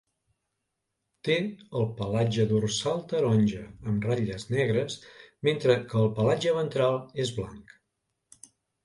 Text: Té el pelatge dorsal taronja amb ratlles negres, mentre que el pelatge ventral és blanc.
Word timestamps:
Té 1.27 1.33
el 1.81 1.83
pelatge 1.99 2.45
dorsal 2.51 3.03
taronja 3.11 3.61
amb 3.91 4.07
ratlles 4.09 4.47
negres, 4.55 4.95
mentre 5.49 5.77
que 5.93 6.01
el 6.05 6.09
pelatge 6.21 6.55
ventral 6.57 6.99
és 7.27 7.35
blanc. 7.37 7.77